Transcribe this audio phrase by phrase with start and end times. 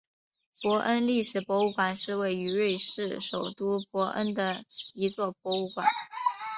[0.59, 5.85] 伯恩历史博物馆是位于瑞士首都伯恩的一座博物馆。